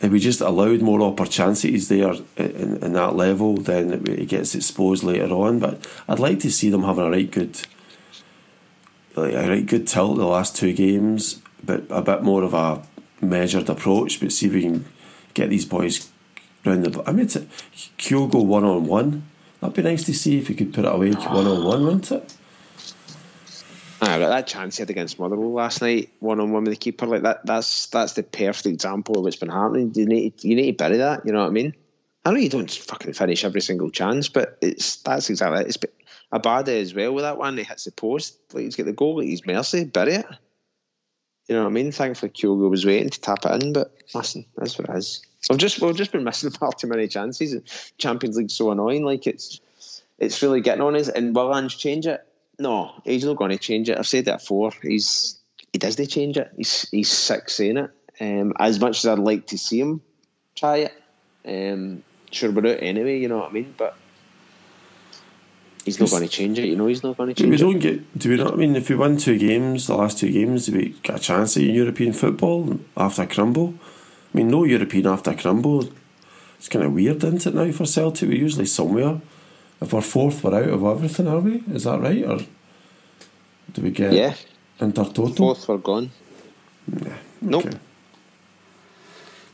[0.00, 5.04] If we just allowed more opportunities there in, in that level, then it gets exposed
[5.04, 5.60] later on.
[5.60, 7.60] But I'd like to see them having a right good,
[9.14, 12.82] like a right good tilt the last two games, but a bit more of a
[13.24, 14.18] measured approach.
[14.20, 14.84] But see if we can
[15.32, 16.10] get these boys
[16.64, 17.02] round the.
[17.08, 19.24] I mean, Kyogo one on one.
[19.60, 22.10] That'd be nice to see if we could put it away one on one, wouldn't
[22.10, 22.34] it?
[24.00, 26.76] I got that chance he had against Motherwell last night, one on one with the
[26.76, 27.06] keeper.
[27.06, 29.92] Like that, that's that's the perfect example of what's been happening.
[29.94, 31.24] You need you need to bury that.
[31.24, 31.74] You know what I mean?
[32.24, 35.66] I know you don't fucking finish every single chance, but it's that's exactly it.
[35.68, 35.76] It's
[36.64, 37.56] day as well with that one.
[37.56, 40.26] He hits the post, like he's got the goal at his mercy, bury it.
[41.48, 41.92] You know what I mean?
[41.92, 45.22] Thankfully, Kyogo was waiting to tap it in, but listen, that's what it is.
[45.50, 47.92] We've just we've just been missing far too many chances.
[47.98, 49.04] Champions League's so annoying.
[49.04, 49.60] Like it's
[50.18, 51.08] it's really getting on us.
[51.08, 52.26] And will Ange change it?
[52.58, 53.98] No, he's not going to change it.
[53.98, 54.72] I've said that before.
[54.82, 55.38] He's
[55.72, 56.52] he doesn't change it.
[56.56, 57.90] He's he's sick saying it.
[58.20, 60.00] Um, as much as I'd like to see him
[60.54, 60.92] try it,
[61.46, 63.18] um, sure we're out anyway.
[63.18, 63.74] You know what I mean?
[63.76, 63.96] But
[65.84, 66.66] he's not going to change it.
[66.66, 67.50] You know, he's not going to change.
[67.50, 67.80] We don't it.
[67.80, 68.18] get.
[68.18, 68.52] Do we not?
[68.52, 71.18] I mean, if we win two games, the last two games, do we get a
[71.18, 73.74] chance at European football after a crumble?
[74.32, 75.88] I mean, no European after a crumble.
[76.58, 77.54] It's kind of weird, isn't it?
[77.54, 79.20] Now for Celtic, we're usually somewhere
[79.84, 81.62] if we're fourth, we're out of everything, are we?
[81.72, 82.24] Is that right?
[82.24, 82.38] Or
[83.72, 84.34] do we get yeah.
[84.78, 85.28] total?
[85.28, 86.10] Fourth, we're gone.
[86.88, 87.08] Yeah.
[87.08, 87.16] Okay.
[87.42, 87.64] Nope.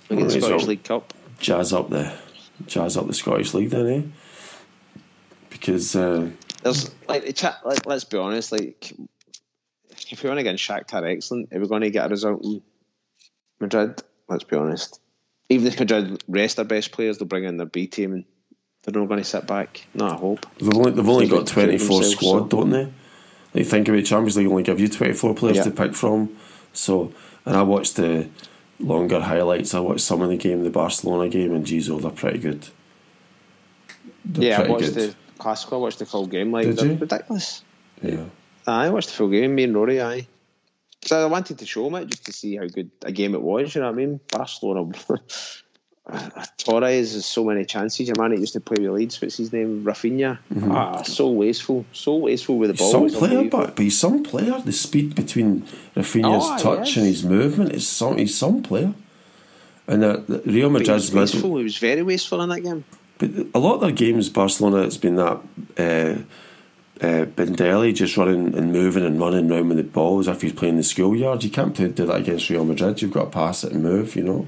[0.09, 1.13] We get the Scottish League Cup.
[1.39, 2.13] Jazz up the
[2.67, 4.03] jazz up the Scottish League then, eh?
[5.49, 6.31] Because uh,
[6.63, 7.61] there's like the chat.
[7.65, 8.53] Like, let's be honest.
[8.53, 8.93] Like,
[10.11, 11.49] if we want to get Shakhtar, excellent.
[11.51, 12.63] If we're going to get a result in
[13.61, 15.01] Madrid, let's be honest.
[15.49, 18.25] Even if Madrid rest their best players, they'll bring in their B team and
[18.83, 19.87] they're not going to sit back.
[19.95, 20.47] No, I hope.
[20.59, 22.47] They've only, they've only got 24 squad, so.
[22.47, 22.93] don't they?
[23.55, 25.65] Like, think about Champions League, only give you 24 players yeah.
[25.65, 26.37] to pick from.
[26.73, 27.13] So,
[27.45, 28.29] and I watched the
[28.79, 29.75] longer highlights.
[29.75, 32.69] I watched some of the game, the Barcelona game, and geez, oh, they're pretty good.
[34.25, 35.11] They're yeah, pretty I watched good.
[35.11, 36.53] the Classical, I watched the full game.
[36.53, 36.97] Like, Did they're you?
[36.97, 37.63] ridiculous.
[38.03, 38.25] Yeah.
[38.67, 40.27] I watched the full game, me and Rory, aye.
[41.03, 43.41] So I wanted to show them it just to see how good a game it
[43.41, 44.21] was, you know what I mean?
[44.31, 44.93] Barcelona
[46.57, 48.09] Torres has so many chances.
[48.09, 49.85] Your man that used to play with Leeds, what's his name?
[49.85, 50.39] Rafinha.
[50.53, 50.73] Mm-hmm.
[50.73, 52.91] Ah, so wasteful, so wasteful with the ball.
[52.91, 54.61] Some player, but, but he's some player.
[54.61, 55.63] The speed between
[55.95, 58.19] Rafinha's oh, touch and his movement is some.
[58.19, 58.95] He's some player.
[59.87, 61.57] And the, the Real Madrid's he wasteful.
[61.57, 62.85] He was very wasteful in that game.
[63.19, 65.41] But a lot of their games, Barcelona, it's been that.
[65.79, 66.23] Uh,
[67.03, 70.53] uh, Bendelli just running and moving and running around with the ball as if he's
[70.53, 71.43] playing the schoolyard.
[71.43, 73.01] You can't do that against Real Madrid.
[73.01, 74.47] You've got to pass it and move, you know.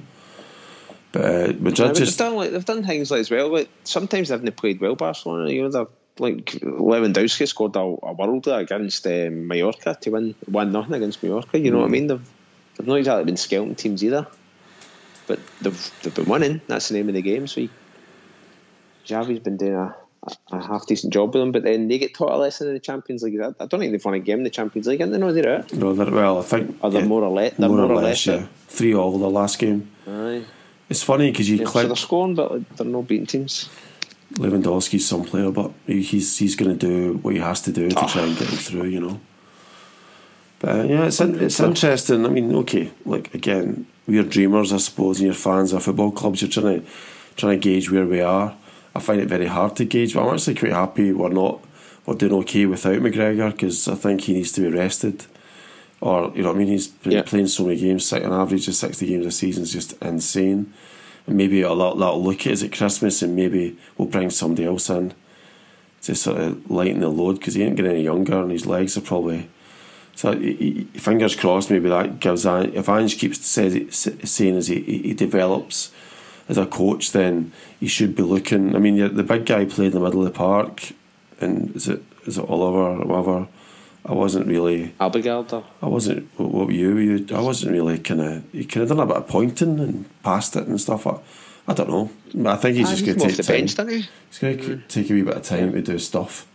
[1.12, 3.48] But uh, Madrid just they've done like they've done things like as well.
[3.48, 4.94] Like sometimes they haven't played well.
[4.96, 5.87] Barcelona, you know, they're
[6.18, 11.59] like Lewandowski scored a, a world against um, Mallorca to win one nothing against Mallorca.
[11.59, 11.81] You know mm.
[11.81, 12.07] what I mean?
[12.07, 12.29] They've
[12.77, 14.27] they've not exactly been scouting teams either,
[15.27, 16.61] but they've they've been winning.
[16.66, 17.46] That's the name of the game.
[17.46, 17.70] So he,
[19.07, 19.94] Xavi's been doing a,
[20.53, 22.81] a half decent job with them, but then they get taught a lesson in the
[22.81, 23.40] Champions League.
[23.40, 25.33] I, I don't think they've won a game in the Champions League, and they know
[25.33, 25.72] they're out.
[25.72, 26.79] No, they're, well, I think.
[26.83, 27.55] Are they yeah, more or less?
[27.55, 28.46] They're more, more or less, yeah.
[28.68, 29.90] Three all the last game.
[30.07, 30.44] Aye.
[30.92, 31.85] It's funny because you yeah, click.
[31.85, 33.70] So they're scoring, but they're not beating teams.
[34.35, 37.98] Lewandowski's some player, but he's he's going to do what he has to do to
[37.98, 38.09] oh.
[38.09, 39.18] try and get him through, you know.
[40.59, 42.26] But uh, yeah, it's it's interesting.
[42.26, 46.42] I mean, okay, like again, we're dreamers, I suppose, and you're fans of football clubs.
[46.42, 46.90] You're trying to
[47.37, 48.55] trying to gauge where we are.
[48.94, 51.64] I find it very hard to gauge, but I'm actually quite happy we're not
[52.05, 55.24] we're doing okay without McGregor because I think he needs to be rested.
[56.02, 57.22] Or you know, what I mean, he's been yeah.
[57.22, 58.12] playing so many games.
[58.12, 60.72] An average of sixty games a season is just insane
[61.26, 64.64] and maybe a lot that'll look at us at Christmas, and maybe we'll bring somebody
[64.66, 65.14] else in
[66.02, 68.96] to sort of lighten the load because he ain't getting any younger, and his legs
[68.96, 69.48] are probably.
[70.14, 70.52] So he,
[70.92, 75.90] he, fingers crossed, maybe that gives if Ange keeps saying as he, he develops
[76.48, 78.76] as a coach, then he should be looking.
[78.76, 80.92] I mean, the big guy played in the middle of the park,
[81.40, 83.48] and is it is it Oliver or whatever?
[84.04, 84.94] I wasn't really.
[85.00, 85.64] Abildgaard, though.
[85.80, 86.28] I wasn't.
[86.36, 86.96] What were you?
[86.98, 88.44] you I wasn't really kind of.
[88.52, 91.06] He kind of done a bit of pointing and passed it and stuff.
[91.06, 91.18] I,
[91.68, 92.50] I don't know.
[92.50, 93.56] I think he's just going to take the time.
[93.56, 94.08] bench, didn't he?
[94.28, 94.88] He's going to mm.
[94.88, 95.76] take a wee bit of time yeah.
[95.76, 96.48] to do stuff.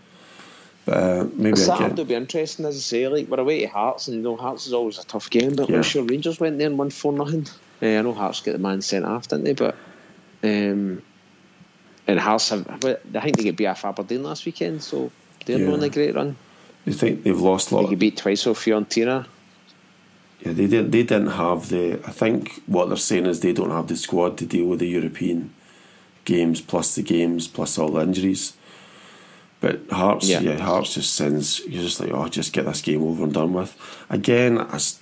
[0.83, 3.07] But uh, maybe Saturday will be interesting, as I say.
[3.07, 5.55] Like we're away to Hearts, and you know Hearts is always a tough game.
[5.55, 5.77] But yeah.
[5.77, 7.45] I'm sure Rangers went there and won four nothing.
[7.81, 9.53] Uh, I know Hearts get the man sent off, didn't they?
[9.53, 9.75] But
[10.43, 11.01] um,
[12.07, 12.67] and Hearts have.
[12.85, 15.11] I think they get beat off Aberdeen last weekend, so
[15.45, 15.71] they're yeah.
[15.71, 16.37] on a great run.
[16.87, 17.89] You think they've lost a lot?
[17.89, 19.25] They beat twice off Fiorentina.
[20.39, 20.91] Yeah, they didn't.
[20.91, 21.99] They didn't have the.
[22.05, 24.87] I think what they're saying is they don't have the squad to deal with the
[24.87, 25.53] European
[26.23, 28.53] games plus the games plus all the injuries.
[29.59, 31.59] But Hearts, yeah, yeah Hearts just sends.
[31.65, 33.75] You're just like, oh, just get this game over and done with.
[34.09, 35.01] Again, as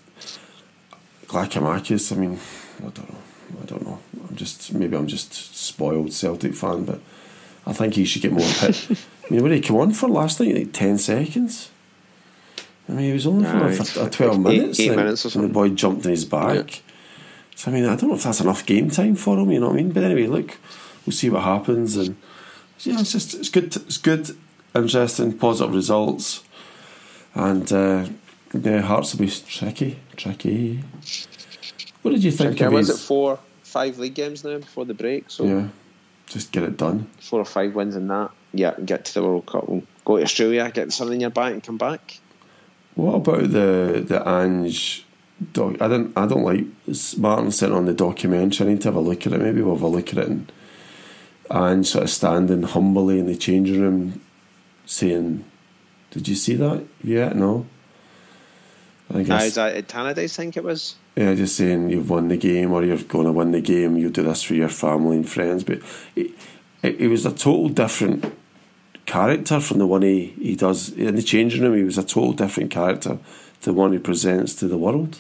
[1.27, 2.39] Giakoumakis, I mean,
[2.79, 3.61] I don't know.
[3.61, 3.99] I don't know.
[4.27, 6.99] I'm just maybe I'm just spoiled Celtic fan, but
[7.67, 8.87] I think he should get more pit.
[8.89, 10.55] I mean, what did he come on for last night?
[10.55, 11.69] Like ten seconds.
[12.87, 14.79] I mean, he was only for a, 12 minutes.
[14.79, 15.49] Eight, eight minutes or something.
[15.49, 16.55] The boy jumped in his back.
[16.55, 16.81] Yeah.
[17.55, 19.67] So, I mean, I don't know if that's enough game time for him, you know
[19.67, 19.91] what I mean?
[19.91, 20.57] But anyway, look,
[21.05, 21.95] we'll see what happens.
[21.95, 22.17] And
[22.79, 24.29] yeah, it's just, it's good, it's good,
[24.75, 26.43] interesting, positive results.
[27.33, 28.05] And uh,
[28.53, 30.83] yeah, Hearts will be tricky, tricky.
[32.01, 35.29] What did you think of Was it four, five league games now before the break?
[35.29, 35.67] So Yeah,
[36.27, 37.07] just get it done.
[37.19, 38.31] Four or five wins in that.
[38.53, 39.67] Yeah, get to the World Cup.
[40.05, 42.19] Go to Australia, get the sun in your back and come back.
[42.95, 45.05] What about the the Ange?
[45.51, 46.65] Doc, I don't I don't like
[47.17, 48.65] Martin sent on the documentary.
[48.65, 49.41] I need to have a look at it.
[49.41, 50.27] Maybe we'll have a look at it.
[50.27, 50.51] And
[51.51, 54.21] Ange sort of standing humbly in the changing room,
[54.85, 55.43] saying,
[56.11, 56.85] "Did you see that?
[57.03, 57.65] Yeah, no."
[59.13, 59.41] I guess.
[59.41, 60.95] Uh, is that at Tannadice, I think it was?
[61.15, 63.97] Yeah, just saying you've won the game or you're going to win the game.
[63.97, 65.79] You do this for your family and friends, but
[66.15, 66.31] it,
[66.81, 68.35] it, it was a total different
[69.05, 71.75] character from the one he, he does in the changing room.
[71.75, 73.17] He was a total different character
[73.61, 75.19] to the one he presents to the world.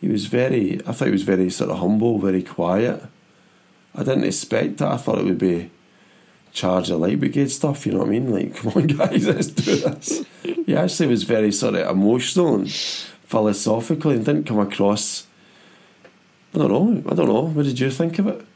[0.00, 3.02] He was very, I thought he was very sort of humble, very quiet.
[3.94, 4.92] I didn't expect that.
[4.92, 5.70] I thought it would be
[6.52, 7.86] charge of light brigade stuff.
[7.86, 8.30] You know what I mean?
[8.30, 10.24] Like, come on, guys, let's do this.
[10.42, 15.26] he actually was very sort of emotional and philosophical, and didn't come across.
[16.54, 17.10] I don't know.
[17.10, 17.48] I don't know.
[17.48, 18.46] What did you think of it?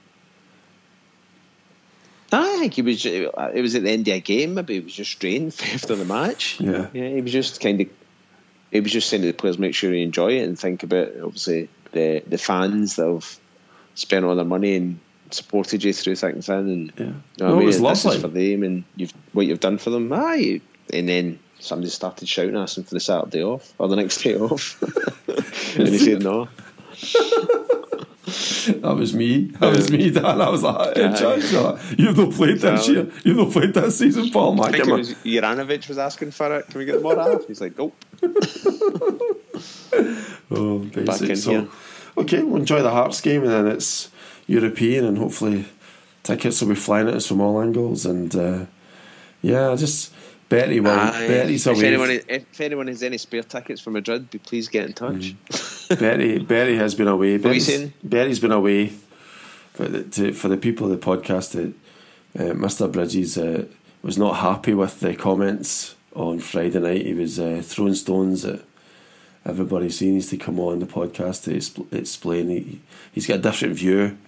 [2.59, 3.07] I think he was.
[3.07, 4.55] Uh, it was at the end of a game.
[4.55, 6.61] Maybe he was just drained after the match.
[6.61, 7.09] Yeah, yeah.
[7.09, 7.89] He was just kind of.
[8.71, 11.09] He was just saying to the players, make sure you enjoy it and think about
[11.23, 13.39] obviously the the fans that have
[13.95, 16.57] spent all their money and supported you through thick and thin.
[16.57, 17.63] And yeah, you know no, I mean?
[17.63, 20.13] it was lovely for them and you've what you've done for them.
[20.13, 20.61] Aye,
[20.93, 24.83] and then somebody started shouting, asking for the Saturday off or the next day off,
[25.79, 26.49] and he said no.
[28.49, 29.45] that was me.
[29.59, 30.41] That was me, Dan.
[30.41, 31.79] I was like, hey, yeah.
[31.97, 33.11] You've not played this year.
[33.25, 34.61] You've not played this season, Paul.
[34.63, 36.67] I think it was Juranovic was asking for it.
[36.69, 37.47] Can we get the more off?
[37.47, 37.95] He's like, nope.
[40.51, 41.37] oh, basic.
[41.37, 41.69] So, here.
[42.17, 44.11] okay, we'll enjoy the Hearts game, and then it's
[44.47, 45.67] European, and hopefully
[46.23, 48.07] tickets will be flying at us from all angles.
[48.07, 48.67] And uh,
[49.43, 50.13] yeah, just
[50.49, 50.91] Betty will.
[50.91, 54.93] Uh, Betty's if anyone, if anyone has any spare tickets for Madrid, please get in
[54.93, 55.35] touch.
[55.35, 55.78] Mm.
[55.89, 57.39] Betty, Betty has been away.
[57.39, 58.93] Betty's, Betty's been away.
[59.77, 61.73] But to, for the people of the podcast, that
[62.39, 62.91] uh, Mr.
[62.91, 63.65] Bridges uh,
[64.03, 67.07] was not happy with the comments on Friday night.
[67.07, 68.61] He was uh, throwing stones at
[69.45, 69.89] everybody.
[69.91, 72.49] So he needs to come on the podcast to explain.
[72.49, 72.81] He,
[73.13, 74.19] he's got a different view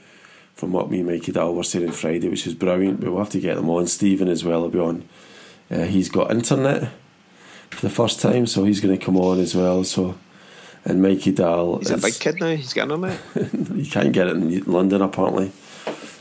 [0.54, 3.00] from what me and Mikey Dal were saying on Friday, which is brilliant.
[3.00, 3.86] But we'll have to get them on.
[3.86, 5.08] Stephen as well will be on.
[5.70, 6.92] Uh, he's got internet
[7.70, 9.84] for the first time, so he's going to come on as well.
[9.84, 10.16] So,
[10.84, 11.78] and Mikey Dahl.
[11.78, 12.54] He's is, a big kid now.
[12.54, 13.20] He's got internet.
[13.74, 15.52] you can't get it in London apparently.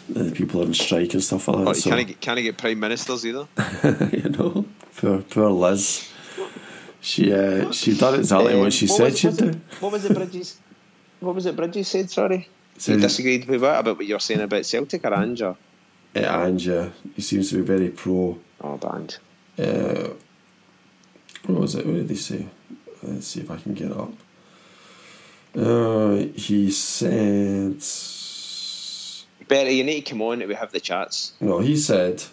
[0.09, 1.67] The people are on strike and stuff like that.
[1.67, 1.89] Oh, so.
[1.91, 3.47] can't, get, can't get prime ministers either.
[4.11, 4.65] you know,
[4.97, 6.11] poor poor Liz.
[7.01, 9.61] She uh, she done exactly um, what she what said she'd do.
[9.79, 10.59] What was it, Bridges?
[11.19, 12.09] what was it, Bridges said?
[12.09, 12.47] Sorry.
[12.77, 15.41] So he disagreed with what about what you're saying about Celtic or Ange?
[15.41, 15.53] Uh,
[16.15, 18.39] Ange, he seems to be very pro.
[18.61, 19.17] Oh, band.
[19.57, 20.09] Uh,
[21.45, 21.85] what was it?
[21.85, 22.47] What did he say?
[23.03, 24.11] Let's see if I can get it up.
[25.55, 27.83] Uh, he said.
[29.47, 31.33] Better, you need to come on and we have the chats.
[31.39, 32.23] No, he said.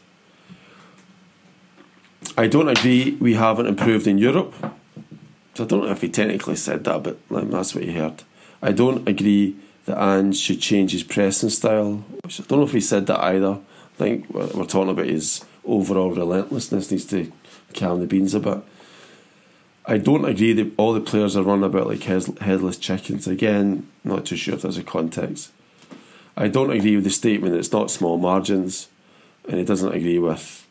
[2.37, 4.55] I don't agree we haven't improved in Europe.
[5.55, 8.22] So I don't know if he technically said that, but that's what he heard.
[8.61, 12.05] I don't agree that Ange should change his pressing style.
[12.22, 13.52] I don't know if he said that either.
[13.52, 17.33] I think we're talking about his overall relentlessness needs to
[17.72, 18.59] calm the beans a bit.
[19.87, 23.29] I don't agree that all the players are running about like headless chickens.
[23.29, 25.53] Again, not too sure if there's a context.
[26.37, 28.88] I don't agree with the statement that it's not small margins,
[29.49, 30.66] and he doesn't agree with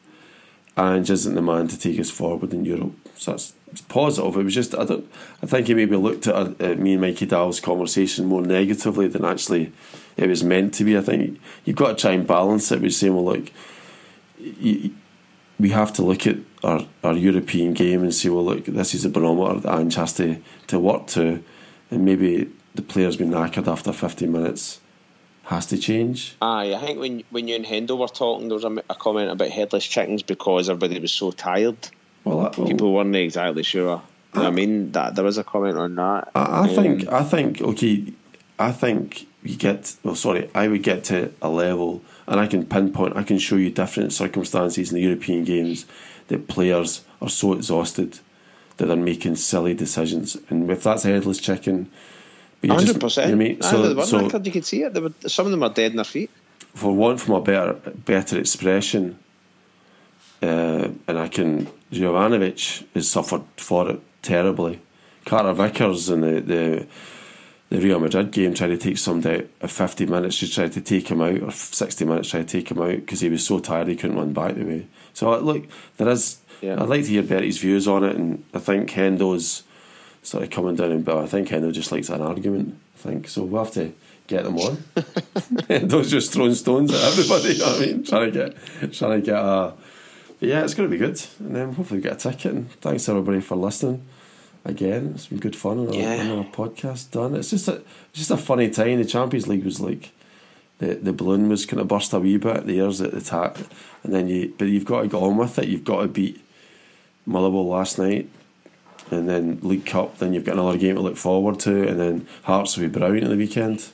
[0.77, 2.93] Ange isn't the man to take us forward in Europe.
[3.15, 4.35] So that's it's positive.
[4.37, 5.09] It was just I don't.
[5.41, 9.23] I think he maybe looked at uh, me and Mikey Dowell's conversation more negatively than
[9.23, 9.71] actually
[10.17, 10.97] it was meant to be.
[10.97, 12.81] I think you've got to try and balance it.
[12.81, 13.51] We're saying, well, look,
[14.37, 14.93] you,
[15.59, 19.05] we have to look at our, our European game and say, well, look, this is
[19.05, 21.43] a barometer that Ange has to, to work to,
[21.91, 24.81] and maybe the player's been knackered after 15 minutes
[25.45, 26.35] has to change.
[26.41, 29.29] Aye, I think when when you and Hendo were talking, there was a, a comment
[29.29, 31.77] about headless chickens because everybody was so tired.
[32.23, 34.01] Well, that, well people weren't exactly sure.
[34.33, 36.31] I, I, mean, that there was a comment on that.
[36.35, 38.13] I, I um, think, I think, okay,
[38.59, 39.95] I think you get.
[40.03, 43.15] Well, sorry, I would get to a level, and I can pinpoint.
[43.15, 45.85] I can show you different circumstances in the European games
[46.27, 48.19] that players are so exhausted
[48.77, 51.89] that they're making silly decisions, and if that's a headless chicken.
[52.67, 53.29] Hundred percent.
[53.29, 53.61] You know I mean?
[53.61, 54.99] So, so, you can see it.
[54.99, 56.31] Were, some of them are dead in their feet.
[56.73, 59.19] For want from a better better expression,
[60.41, 64.81] uh, and I can Juranovic has suffered for it terribly.
[65.25, 66.87] Carter Vickers the, the the
[67.79, 71.21] Real Madrid game tried to take somebody at 50 minutes just tried to take him
[71.21, 73.95] out or 60 minutes tried to take him out because he was so tired he
[73.95, 75.65] couldn't run back the way so uh, look
[75.97, 76.81] there is yeah.
[76.81, 79.63] I'd like to hear Bertie's views on it and I think Hendo's
[80.23, 83.43] sort of coming down but I think Hendo just likes an argument I think so
[83.43, 83.93] we'll have to
[84.27, 84.77] get them on
[85.67, 89.21] Hendo's just throwing stones at everybody you know what I mean trying to get trying
[89.21, 89.73] to get a
[90.39, 92.53] but yeah, it's going to be good, and then hopefully get a ticket.
[92.53, 94.05] And thanks everybody for listening.
[94.65, 96.17] Again, it's been good fun on yeah.
[96.31, 97.35] our, podcast done.
[97.35, 98.97] It's just a it's just a funny time.
[98.97, 100.11] The Champions League was like
[100.79, 102.65] the the balloon was kind of burst a wee bit.
[102.65, 103.59] The airs at the top,
[104.03, 105.67] and then you but you've got to go on with it.
[105.67, 106.41] You've got to beat
[107.27, 108.27] Motherwell last night,
[109.11, 110.17] and then League Cup.
[110.17, 113.25] Then you've got another game to look forward to, and then Hearts will be brilliant
[113.25, 113.87] at the weekend.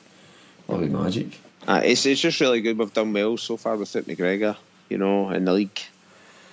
[0.66, 1.38] That'll be magic.
[1.68, 2.78] Uh, it's it's just really good.
[2.78, 4.56] We've done well so far with it McGregor,
[4.88, 5.80] you know, in the league.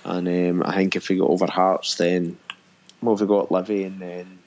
[0.04, 2.36] And um, I think if we go over Hearts, then
[3.02, 4.38] well, we got Livy and then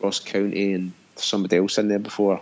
[0.00, 2.40] Ross County and somebody else in there before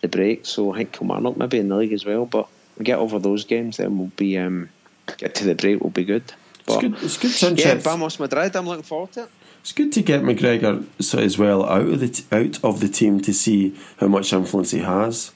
[0.00, 0.46] the break.
[0.46, 2.26] So I think Kilmarnock maybe in the league as well.
[2.26, 2.48] But
[2.78, 4.70] we get over those games, then we'll be um,
[5.18, 5.80] get to the break.
[5.80, 6.32] We'll be good.
[6.66, 7.26] But, it's good.
[7.26, 8.54] It's good to yeah, Vamos Madrid.
[8.56, 9.30] I'm looking forward to it.
[9.60, 12.88] It's good to get McGregor so as well out of the t- out of the
[12.88, 15.32] team to see how much influence he has.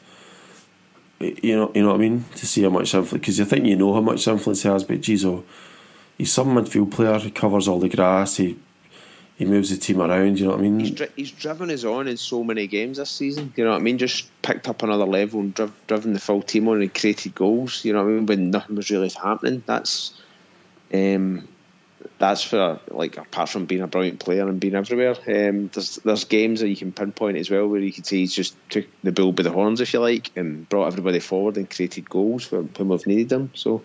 [1.20, 2.24] You know, you know what I mean.
[2.36, 4.84] To see how much influence, because you think you know how much influence he has,
[4.84, 5.44] but geez, oh,
[6.16, 7.18] he's some midfield player.
[7.18, 8.36] He covers all the grass.
[8.36, 8.57] He
[9.37, 10.39] he moves the team around.
[10.39, 10.80] You know what I mean?
[10.80, 13.53] He's, dri- he's driven his own in so many games this season.
[13.57, 13.99] You know what I mean?
[13.99, 17.85] Just picked up another level and driv- driven the full team on and created goals.
[17.85, 18.26] You know what I mean?
[18.26, 19.62] When nothing was really happening.
[19.66, 20.20] That's
[20.93, 21.49] um,
[22.18, 25.16] that's for like apart from being a brilliant player and being everywhere.
[25.26, 28.35] Um, there's there's games that you can pinpoint as well where you can see he's
[28.35, 31.68] just took the bull by the horns, if you like, and brought everybody forward and
[31.68, 33.51] created goals when we've needed them.
[33.55, 33.82] So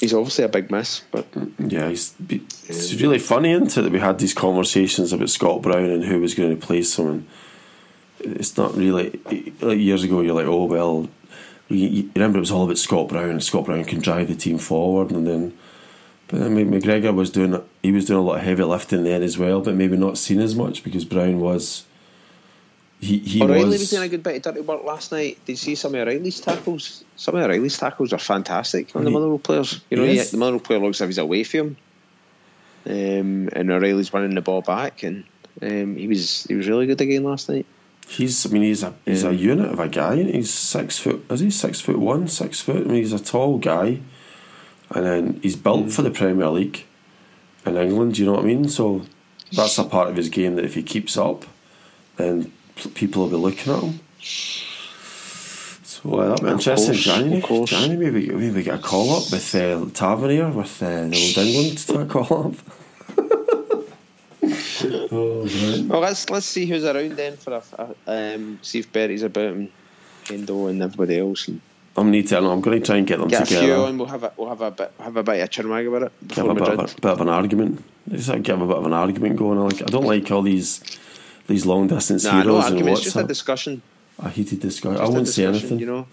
[0.00, 1.26] he's obviously a big miss, but
[1.58, 5.90] yeah, he's it's really funny, isn't it, that we had these conversations about Scott Brown
[5.90, 7.08] and who was going to replace him.
[7.08, 7.28] And
[8.20, 9.20] it's not really
[9.60, 10.22] like years ago.
[10.22, 11.08] You're like, oh well,
[11.68, 13.30] you, remember it was all about Scott Brown.
[13.30, 15.56] and Scott Brown can drive the team forward, and then.
[16.28, 19.36] But then McGregor was doing he was doing a lot of heavy lifting there as
[19.36, 21.86] well, but maybe not seen as much because Brown was
[23.00, 25.38] he, he O'Riley was, was doing a good bit of dirty work last night.
[25.46, 27.02] Did you see some of O'Riley's tackles?
[27.16, 29.80] Some of O'Riley's tackles are fantastic on the Motherwell players.
[29.88, 31.76] You know, he, the Motherwell player looks like he's away from him,
[32.86, 35.24] um, and O'Riley's winning the ball back, and
[35.62, 37.64] um, he was he was really good again last night.
[38.06, 40.16] He's, I mean, he's a he's a unit of a guy.
[40.16, 41.24] He's six foot.
[41.30, 42.84] Is he six foot one, six foot?
[42.84, 44.00] I mean, he's a tall guy,
[44.90, 45.92] and then he's built mm.
[45.92, 46.84] for the Premier League
[47.64, 48.18] in England.
[48.18, 48.68] You know what I mean?
[48.68, 49.06] So
[49.52, 51.46] that's a part of his game that if he keeps up,
[52.16, 52.52] then
[52.94, 54.00] people will be looking at him.
[55.82, 56.94] So uh, that'll be interesting.
[56.94, 61.34] Course, January, January, maybe maybe get a call up with uh, Tavernier with uh, the
[61.36, 62.54] old England to a call up.
[65.12, 65.84] oh, right.
[65.86, 67.62] Well, let's let's see who's around then for a,
[68.06, 69.70] a um, see if Bertie's about and
[70.30, 71.48] Endo and everybody else.
[71.48, 71.60] And
[71.96, 72.38] I'm need to.
[72.38, 73.72] I'm going to try and get them get together.
[73.72, 75.88] A few and we'll have a we'll have a bit have a bit of chinwag
[75.88, 76.12] about it.
[76.36, 77.84] Have a bit of, a bit of, an argument.
[78.08, 79.58] Just like have a bit of an argument going.
[79.58, 80.80] Like I don't like all these
[81.50, 83.82] these long distance nah, heroes no and what's just a discussion.
[84.20, 84.98] A heated discussion.
[84.98, 85.80] Just I won't say anything.
[85.80, 86.06] You know.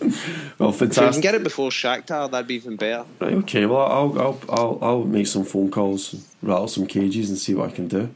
[0.58, 0.98] well, fantastic.
[0.98, 3.04] If you can get it before Shakhtar, that'd be even better.
[3.20, 3.34] Right.
[3.34, 3.66] Okay.
[3.66, 7.70] Well, I'll I'll I'll, I'll make some phone calls, rattle some cages, and see what
[7.70, 8.14] I can do.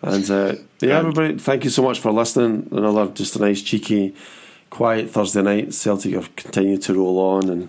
[0.00, 2.68] And uh, yeah, everybody, thank you so much for listening.
[2.72, 4.14] Another just a nice cheeky,
[4.70, 5.74] quiet Thursday night.
[5.74, 7.68] Celtic have continued to roll on, and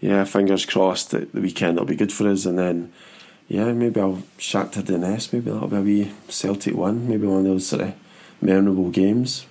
[0.00, 2.44] yeah, fingers crossed that the weekend will be good for us.
[2.44, 2.92] And then
[3.52, 5.34] yeah, maybe I'll Shakhtar Donetsk.
[5.34, 7.06] Maybe that'll be a wee Celtic one.
[7.06, 7.94] Maybe one of those sort of
[8.40, 9.44] memorable games.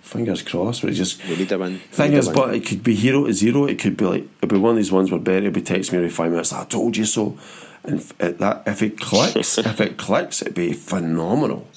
[0.00, 0.82] Fingers crossed.
[0.82, 1.78] But it just we need a win.
[1.92, 3.66] Thing is, but it could be hero to zero.
[3.66, 5.92] It could be like it'd be one of these ones where Bertie would be texting
[5.92, 6.52] me every five minutes.
[6.52, 7.38] I told you so.
[7.84, 11.68] And if that if it clicks, if it clicks, it'd be phenomenal.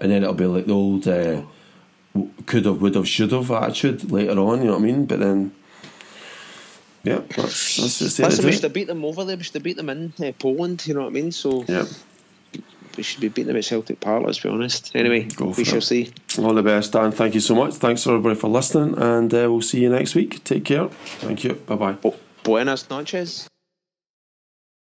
[0.00, 1.42] And then it'll be like the old uh,
[2.46, 4.62] could have, would have, should have attitude later on.
[4.62, 5.06] You know what I mean?
[5.06, 5.52] But then
[7.04, 9.36] yeah, that's, that's just Listen, we should have beat them over there.
[9.36, 10.86] We should have beat them in uh, Poland.
[10.86, 11.32] You know what I mean?
[11.32, 11.84] So yeah.
[12.96, 14.94] We should be beating them at Celtic Park, let's be honest.
[14.94, 15.82] Anyway, we shall it.
[15.82, 16.12] see.
[16.38, 17.10] All the best, Dan.
[17.10, 17.74] Thank you so much.
[17.74, 20.44] Thanks everybody for listening, and uh, we'll see you next week.
[20.44, 20.88] Take care.
[21.18, 21.54] Thank you.
[21.54, 22.12] Bye bye.
[22.44, 23.48] Buenas noches.